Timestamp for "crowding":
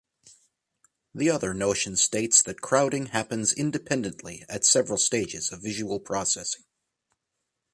2.63-3.05